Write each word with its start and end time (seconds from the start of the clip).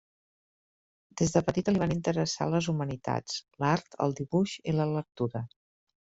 Des 1.19 1.33
de 1.33 1.41
petita 1.49 1.73
li 1.75 1.81
van 1.83 1.91
interessar 1.95 2.47
les 2.53 2.69
humanitats, 2.73 3.35
l'art, 3.65 3.97
el 4.07 4.15
dibuix 4.21 4.55
i 4.73 4.75
la 4.79 4.89
lectura. 4.93 5.43